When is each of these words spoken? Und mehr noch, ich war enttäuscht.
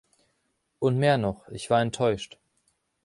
Und 0.79 0.97
mehr 0.97 1.19
noch, 1.19 1.47
ich 1.49 1.69
war 1.69 1.79
enttäuscht. 1.79 2.39